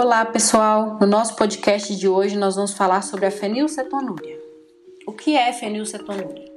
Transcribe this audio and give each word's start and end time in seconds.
Olá, 0.00 0.24
pessoal! 0.24 0.96
No 1.00 1.08
nosso 1.08 1.34
podcast 1.34 1.96
de 1.96 2.06
hoje 2.06 2.36
nós 2.36 2.54
vamos 2.54 2.72
falar 2.72 3.02
sobre 3.02 3.26
a 3.26 3.32
fenilcetonúria. 3.32 4.38
O 5.04 5.12
que 5.12 5.36
é 5.36 5.52
fenilcetonúria? 5.52 6.48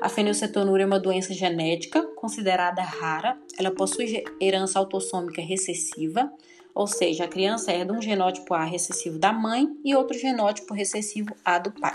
A 0.00 0.08
fenilcetonúria 0.08 0.84
é 0.84 0.86
uma 0.86 0.98
doença 0.98 1.34
genética 1.34 2.02
considerada 2.16 2.80
rara. 2.80 3.36
Ela 3.58 3.70
possui 3.70 4.24
herança 4.40 4.78
autossômica 4.78 5.42
recessiva, 5.42 6.32
ou 6.74 6.86
seja, 6.86 7.24
a 7.24 7.28
criança 7.28 7.70
herda 7.70 7.92
um 7.92 8.00
genótipo 8.00 8.54
A 8.54 8.64
recessivo 8.64 9.18
da 9.18 9.34
mãe 9.34 9.68
e 9.84 9.94
outro 9.94 10.18
genótipo 10.18 10.72
recessivo 10.72 11.36
A 11.44 11.58
do 11.58 11.72
pai. 11.72 11.92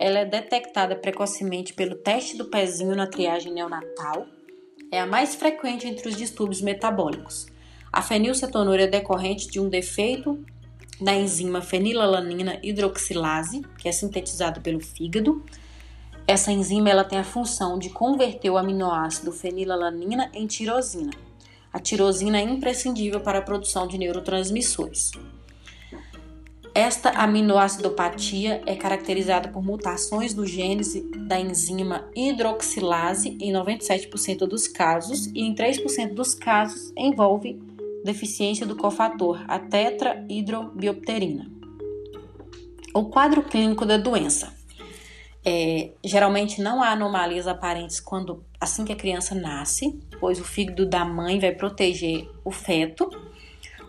Ela 0.00 0.20
é 0.20 0.24
detectada 0.24 0.96
precocemente 0.96 1.74
pelo 1.74 1.96
teste 1.96 2.34
do 2.34 2.46
pezinho 2.46 2.96
na 2.96 3.06
triagem 3.06 3.52
neonatal. 3.52 4.26
É 4.90 4.98
a 4.98 5.06
mais 5.06 5.34
frequente 5.34 5.86
entre 5.86 6.08
os 6.08 6.16
distúrbios 6.16 6.62
metabólicos. 6.62 7.49
A 7.92 8.02
fenilcetonúria 8.02 8.84
é 8.84 8.86
decorrente 8.86 9.48
de 9.48 9.58
um 9.58 9.68
defeito 9.68 10.42
da 11.00 11.14
enzima 11.14 11.60
fenilalanina 11.60 12.60
hidroxilase, 12.62 13.62
que 13.78 13.88
é 13.88 13.92
sintetizada 13.92 14.60
pelo 14.60 14.80
fígado. 14.80 15.42
Essa 16.26 16.52
enzima 16.52 16.90
ela 16.90 17.02
tem 17.02 17.18
a 17.18 17.24
função 17.24 17.78
de 17.78 17.90
converter 17.90 18.50
o 18.50 18.58
aminoácido 18.58 19.32
fenilalanina 19.32 20.30
em 20.32 20.46
tirosina. 20.46 21.10
A 21.72 21.80
tirosina 21.80 22.38
é 22.38 22.42
imprescindível 22.42 23.20
para 23.20 23.38
a 23.38 23.42
produção 23.42 23.86
de 23.86 23.98
neurotransmissores. 23.98 25.10
Esta 26.72 27.10
aminoacidopatia 27.10 28.62
é 28.64 28.76
caracterizada 28.76 29.48
por 29.48 29.62
mutações 29.62 30.34
no 30.34 30.46
gênese 30.46 31.02
da 31.26 31.38
enzima 31.40 32.08
hidroxilase 32.14 33.36
em 33.40 33.52
97% 33.52 34.46
dos 34.46 34.68
casos 34.68 35.26
e 35.26 35.40
em 35.40 35.52
3% 35.52 36.14
dos 36.14 36.32
casos 36.34 36.92
envolve 36.96 37.60
deficiência 38.04 38.66
do 38.66 38.76
cofator, 38.76 39.44
a 39.48 39.58
tetrahidrobiopterina. 39.58 41.50
O 42.94 43.04
quadro 43.04 43.42
clínico 43.42 43.86
da 43.86 43.96
doença. 43.96 44.54
É, 45.44 45.92
geralmente 46.04 46.60
não 46.60 46.82
há 46.82 46.90
anomalias 46.90 47.46
aparentes 47.46 47.98
quando 47.98 48.44
assim 48.60 48.84
que 48.84 48.92
a 48.92 48.96
criança 48.96 49.34
nasce, 49.34 49.98
pois 50.18 50.38
o 50.38 50.44
fígado 50.44 50.84
da 50.84 51.04
mãe 51.04 51.38
vai 51.38 51.52
proteger 51.52 52.28
o 52.44 52.50
feto 52.50 53.08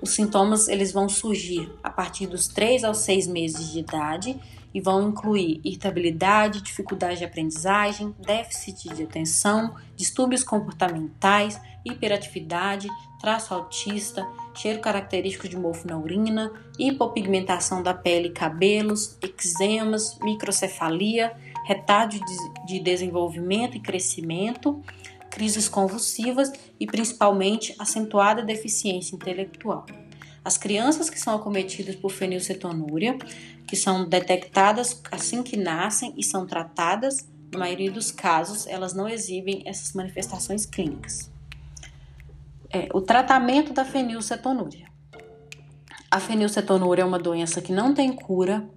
os 0.02 0.12
sintomas 0.12 0.68
eles 0.68 0.92
vão 0.92 1.08
surgir 1.08 1.72
a 1.84 1.90
partir 1.90 2.26
dos 2.26 2.48
3 2.48 2.84
aos 2.84 2.98
6 3.00 3.28
meses 3.28 3.72
de 3.72 3.80
idade 3.80 4.40
e 4.74 4.80
vão 4.80 5.10
incluir 5.10 5.60
irritabilidade, 5.64 6.62
dificuldade 6.62 7.20
de 7.20 7.26
aprendizagem, 7.26 8.16
déficit 8.20 8.94
de 8.96 9.04
atenção, 9.04 9.76
distúrbios 9.96 10.44
comportamentais, 10.44 11.60
hiperatividade, 11.86 12.88
traço 13.20 13.54
autista, 13.54 14.28
cheiro 14.56 14.80
característico 14.80 15.48
de 15.48 15.58
mofo 15.58 15.88
na 15.88 15.98
urina, 15.98 16.52
hipopigmentação 16.78 17.84
da 17.84 17.94
pele 17.94 18.30
e 18.30 18.32
cabelos, 18.32 19.18
eczemas, 19.22 20.18
microcefalia, 20.22 21.36
retardo 21.66 22.20
de 22.66 22.80
desenvolvimento 22.80 23.78
e 23.78 23.80
crescimento, 23.80 24.82
crises 25.30 25.70
convulsivas 25.70 26.52
e 26.80 26.86
principalmente 26.86 27.74
acentuada 27.80 28.44
deficiência 28.44 29.16
intelectual. 29.16 29.86
As 30.44 30.58
crianças 30.58 31.10
que 31.10 31.20
são 31.20 31.36
acometidas 31.36 31.96
por 31.96 32.12
fenilcetonúria, 32.12 33.18
que 33.68 33.76
são 33.76 34.08
detectadas 34.08 35.02
assim 35.12 35.44
que 35.44 35.56
nascem 35.56 36.14
e 36.18 36.24
são 36.24 36.48
tratadas, 36.48 37.30
na 37.52 37.60
maioria 37.60 37.92
dos 37.92 38.12
casos, 38.12 38.66
elas 38.66 38.94
não 38.94 39.08
exibem 39.08 39.62
essas 39.66 39.94
manifestações 39.94 40.66
clínicas. 40.66 41.30
É, 42.70 42.88
o 42.94 43.02
tratamento 43.02 43.74
da 43.74 43.84
fenilcetonúria. 43.84 44.90
A 46.10 46.20
fenilcetonúria 46.20 47.04
é 47.04 47.06
uma 47.06 47.20
doença 47.20 47.62
que 47.62 47.72
não 47.72 47.94
tem 47.94 48.14
cura, 48.14 48.68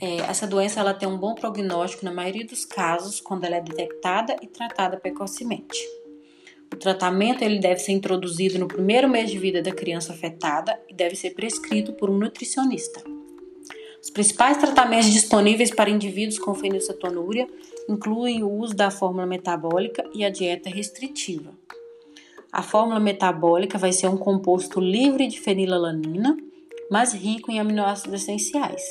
é, 0.00 0.16
essa 0.16 0.46
doença 0.46 0.80
ela 0.80 0.92
tem 0.92 1.08
um 1.08 1.16
bom 1.16 1.34
prognóstico 1.34 2.04
na 2.04 2.12
maioria 2.12 2.46
dos 2.46 2.64
casos 2.64 3.20
quando 3.20 3.44
ela 3.44 3.56
é 3.56 3.60
detectada 3.60 4.36
e 4.42 4.46
tratada 4.46 4.98
precocemente. 4.98 5.78
O 6.72 6.76
tratamento 6.76 7.42
ele 7.42 7.58
deve 7.58 7.80
ser 7.80 7.92
introduzido 7.92 8.58
no 8.58 8.68
primeiro 8.68 9.08
mês 9.08 9.30
de 9.30 9.38
vida 9.38 9.62
da 9.62 9.72
criança 9.72 10.12
afetada 10.12 10.78
e 10.88 10.94
deve 10.94 11.16
ser 11.16 11.30
prescrito 11.30 11.92
por 11.92 12.10
um 12.10 12.18
nutricionista. 12.18 13.02
Os 14.02 14.10
principais 14.10 14.58
tratamentos 14.58 15.10
disponíveis 15.10 15.70
para 15.70 15.88
indivíduos 15.88 16.38
com 16.38 16.54
fenilcetonúria 16.54 17.48
incluem 17.88 18.42
o 18.42 18.50
uso 18.50 18.74
da 18.74 18.90
fórmula 18.90 19.26
metabólica 19.26 20.04
e 20.14 20.24
a 20.24 20.30
dieta 20.30 20.68
restritiva. 20.68 21.52
A 22.52 22.62
fórmula 22.62 23.00
metabólica 23.00 23.78
vai 23.78 23.92
ser 23.92 24.08
um 24.08 24.16
composto 24.16 24.78
livre 24.78 25.26
de 25.26 25.40
fenilalanina, 25.40 26.36
mas 26.90 27.12
rico 27.12 27.50
em 27.50 27.58
aminoácidos 27.58 28.22
essenciais, 28.22 28.82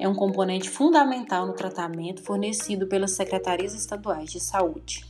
é 0.00 0.08
um 0.08 0.14
componente 0.14 0.70
fundamental 0.70 1.46
no 1.46 1.52
tratamento 1.52 2.22
fornecido 2.22 2.86
pelas 2.86 3.10
secretarias 3.10 3.74
estaduais 3.74 4.30
de 4.30 4.40
saúde. 4.40 5.09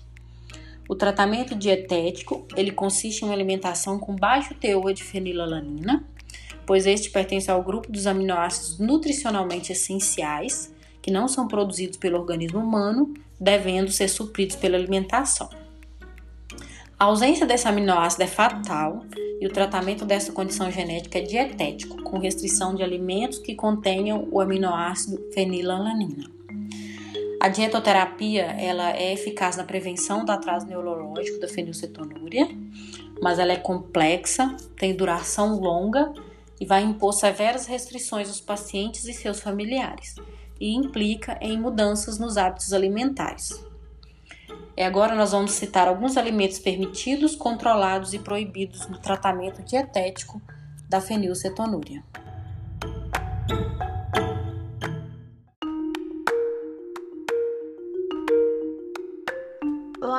O 0.91 0.97
tratamento 0.97 1.55
dietético, 1.55 2.45
ele 2.57 2.73
consiste 2.73 3.23
em 3.23 3.27
uma 3.27 3.33
alimentação 3.33 3.97
com 3.97 4.17
baixo 4.17 4.57
teor 4.57 4.93
de 4.93 5.05
fenilalanina, 5.05 6.05
pois 6.67 6.85
este 6.85 7.11
pertence 7.11 7.49
ao 7.49 7.63
grupo 7.63 7.93
dos 7.93 8.09
aminoácidos 8.09 8.77
nutricionalmente 8.81 9.71
essenciais, 9.71 10.75
que 11.01 11.13
não 11.13 11.29
são 11.29 11.47
produzidos 11.47 11.97
pelo 11.97 12.19
organismo 12.19 12.59
humano, 12.59 13.15
devendo 13.39 13.89
ser 13.93 14.09
supridos 14.09 14.57
pela 14.57 14.77
alimentação. 14.77 15.49
A 16.99 17.05
ausência 17.05 17.47
desse 17.47 17.69
aminoácido 17.69 18.25
é 18.25 18.27
fatal 18.27 19.05
e 19.41 19.47
o 19.47 19.53
tratamento 19.53 20.05
dessa 20.05 20.33
condição 20.33 20.73
genética 20.73 21.21
é 21.21 21.23
dietético, 21.23 22.03
com 22.03 22.19
restrição 22.19 22.75
de 22.75 22.83
alimentos 22.83 23.39
que 23.39 23.55
contenham 23.55 24.27
o 24.33 24.41
aminoácido 24.41 25.25
fenilalanina. 25.33 26.40
A 27.41 27.49
dietoterapia 27.49 28.43
ela 28.43 28.91
é 28.91 29.15
eficaz 29.15 29.57
na 29.57 29.65
prevenção 29.65 30.27
do 30.27 30.31
atraso 30.31 30.67
neurológico 30.67 31.41
da 31.41 31.49
fenilcetonúria, 31.49 32.47
mas 33.23 33.39
ela 33.39 33.53
é 33.53 33.57
complexa, 33.57 34.55
tem 34.77 34.95
duração 34.95 35.59
longa 35.59 36.13
e 36.61 36.67
vai 36.67 36.83
impor 36.83 37.15
severas 37.15 37.65
restrições 37.65 38.29
aos 38.29 38.43
pacientes 38.43 39.07
e 39.07 39.15
seus 39.15 39.41
familiares 39.41 40.17
e 40.61 40.75
implica 40.75 41.39
em 41.41 41.59
mudanças 41.59 42.19
nos 42.19 42.37
hábitos 42.37 42.75
alimentares. 42.75 43.65
E 44.77 44.83
agora 44.83 45.15
nós 45.15 45.33
vamos 45.33 45.53
citar 45.53 45.89
alguns 45.89 46.19
alimentos 46.19 46.59
permitidos, 46.59 47.35
controlados 47.35 48.13
e 48.13 48.19
proibidos 48.19 48.87
no 48.87 48.99
tratamento 48.99 49.63
dietético 49.63 50.43
da 50.91 51.01
fenilcetonúria. 51.01 52.05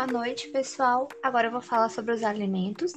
Boa 0.03 0.13
noite, 0.13 0.47
pessoal. 0.47 1.07
Agora 1.21 1.45
eu 1.45 1.51
vou 1.51 1.61
falar 1.61 1.87
sobre 1.89 2.11
os 2.11 2.23
alimentos. 2.23 2.91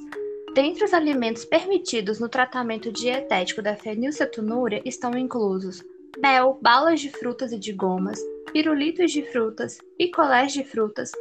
Dentre 0.55 0.85
os 0.85 0.91
alimentos 0.91 1.45
permitidos 1.45 2.19
no 2.19 2.27
tratamento 2.27 2.91
dietético 2.91 3.61
da 3.61 3.75
fenilcetonúria 3.75 4.81
estão 4.83 5.15
inclusos 5.15 5.83
mel, 6.17 6.57
balas 6.63 6.99
de 6.99 7.11
frutas 7.11 7.51
e 7.51 7.59
de 7.59 7.71
gomas, 7.73 8.19
pirulitos 8.51 9.11
de 9.11 9.21
frutas, 9.21 9.77
picolés 9.99 10.51
de 10.51 10.63
frutas, 10.63 11.11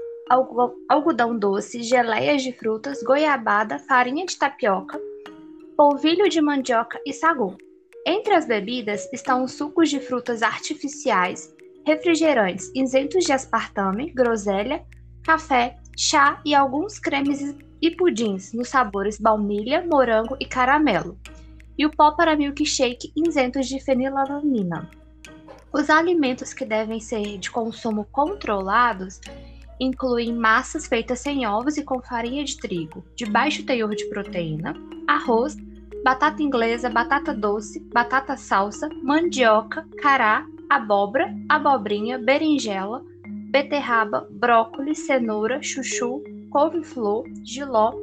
algodão 0.89 1.39
doce, 1.39 1.83
geleias 1.83 2.43
de 2.43 2.53
frutas, 2.53 3.03
goiabada, 3.03 3.79
farinha 3.79 4.25
de 4.25 4.39
tapioca, 4.39 4.99
polvilho 5.77 6.31
de 6.31 6.41
mandioca 6.41 6.99
e 7.05 7.13
sagu. 7.13 7.59
Entre 8.07 8.33
as 8.33 8.47
bebidas 8.47 9.07
estão 9.13 9.45
os 9.45 9.53
sucos 9.53 9.91
de 9.91 10.01
frutas 10.01 10.43
artificiais, 10.43 11.55
refrigerantes 11.87 12.73
isentos 12.75 13.27
de 13.27 13.35
aspartame, 13.35 14.11
groselha, 14.13 14.83
café, 15.25 15.79
chá 15.97 16.41
e 16.45 16.55
alguns 16.55 16.99
cremes 16.99 17.57
e 17.81 17.91
pudins 17.91 18.53
nos 18.53 18.69
sabores 18.69 19.19
baunilha, 19.19 19.85
morango 19.85 20.37
e 20.39 20.45
caramelo. 20.45 21.19
E 21.77 21.85
o 21.85 21.91
pó 21.91 22.13
para 22.13 22.37
milkshake 22.37 23.11
isentos 23.17 23.67
de 23.67 23.81
fenilalanina. 23.81 24.89
Os 25.73 25.91
alimentos 25.91 26.53
que 26.53 26.65
devem 26.65 27.01
ser 27.01 27.39
de 27.39 27.51
consumo 27.51 28.07
controlados 28.13 29.21
incluem 29.81 30.33
massas 30.33 30.87
feitas 30.87 31.19
sem 31.19 31.47
ovos 31.47 31.77
e 31.77 31.83
com 31.83 32.01
farinha 32.01 32.45
de 32.45 32.57
trigo, 32.59 33.05
de 33.17 33.27
baixo 33.27 33.65
teor 33.65 33.95
de 33.97 34.05
proteína, 34.05 34.75
arroz, 35.09 35.57
batata 36.05 36.43
inglesa, 36.43 36.89
batata 36.89 37.35
doce, 37.35 37.81
batata 37.93 38.37
salsa, 38.37 38.89
mandioca, 39.03 39.85
cará, 40.01 40.47
abóbora, 40.71 41.35
abobrinha, 41.49 42.19
berinjela, 42.19 43.05
beterraba, 43.55 44.27
brócolis, 44.33 45.07
cenoura, 45.07 45.63
chuchu, 45.63 46.25
couve-flor, 46.51 47.25
giló, 47.45 47.95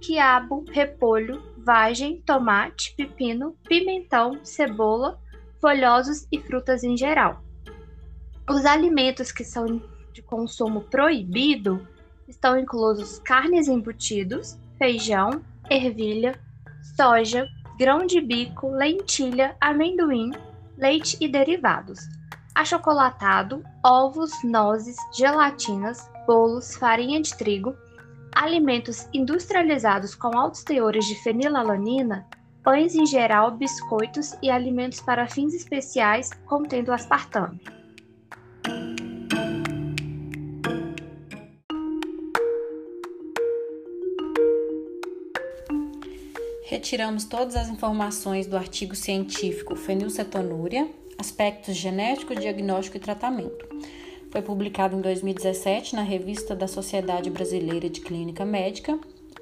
quiabo, 0.00 0.64
repolho, 0.72 1.42
vagem, 1.58 2.22
tomate, 2.22 2.94
pepino, 2.96 3.54
pimentão, 3.68 4.42
cebola, 4.42 5.20
folhosos 5.60 6.26
e 6.32 6.40
frutas 6.40 6.82
em 6.82 6.96
geral. 6.96 7.44
Os 8.48 8.64
alimentos 8.64 9.30
que 9.30 9.44
são 9.44 9.82
de 10.14 10.22
consumo 10.22 10.80
proibido 10.80 11.86
estão 12.26 12.58
inclusos 12.58 13.18
carnes 13.18 13.68
embutidos, 13.68 14.58
feijão, 14.78 15.42
ervilha, 15.68 16.40
soja, 16.96 17.46
grão 17.78 18.06
de 18.06 18.18
bico, 18.18 18.70
lentilha, 18.70 19.56
amendoim, 19.60 20.30
leite 20.78 21.18
e 21.20 21.28
derivados, 21.28 22.08
achocolatado, 22.56 23.62
ovos, 23.84 24.32
nozes, 24.42 24.96
gelatinas, 25.14 26.10
bolos, 26.26 26.74
farinha 26.74 27.20
de 27.20 27.36
trigo, 27.36 27.76
alimentos 28.34 29.06
industrializados 29.12 30.14
com 30.14 30.36
altos 30.36 30.64
teores 30.64 31.04
de 31.04 31.14
fenilalanina, 31.16 32.26
pães 32.64 32.94
em 32.94 33.04
geral, 33.04 33.50
biscoitos 33.50 34.34
e 34.42 34.50
alimentos 34.50 35.00
para 35.00 35.28
fins 35.28 35.52
especiais 35.52 36.30
contendo 36.46 36.92
aspartame. 36.92 37.60
Retiramos 46.64 47.26
todas 47.26 47.54
as 47.54 47.68
informações 47.68 48.46
do 48.46 48.56
artigo 48.56 48.94
científico 48.96 49.76
Fenilcetonúria, 49.76 50.90
aspectos 51.18 51.76
genético, 51.76 52.34
diagnóstico 52.34 52.96
e 52.96 53.00
tratamento. 53.00 53.66
Foi 54.30 54.42
publicado 54.42 54.96
em 54.96 55.00
2017 55.00 55.94
na 55.94 56.02
Revista 56.02 56.54
da 56.54 56.68
Sociedade 56.68 57.30
Brasileira 57.30 57.88
de 57.88 58.00
Clínica 58.00 58.44
Médica, 58.44 58.98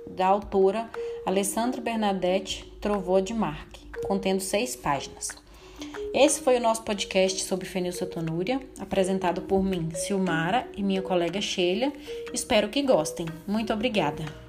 da 0.06 0.26
autora 0.26 0.88
Alessandra 1.26 1.80
Bernadette 1.80 2.64
Trovô 2.80 3.20
de 3.20 3.34
Marque, 3.34 3.80
contendo 4.06 4.40
seis 4.40 4.76
páginas. 4.76 5.28
Esse 6.12 6.40
foi 6.40 6.56
o 6.58 6.60
nosso 6.60 6.82
podcast 6.82 7.42
sobre 7.42 7.66
fenilcetonúria, 7.66 8.60
apresentado 8.78 9.42
por 9.42 9.64
mim, 9.64 9.90
Silmara, 9.94 10.68
e 10.76 10.82
minha 10.82 11.02
colega 11.02 11.40
Sheila. 11.40 11.92
Espero 12.32 12.68
que 12.68 12.82
gostem. 12.82 13.26
Muito 13.48 13.72
obrigada! 13.72 14.43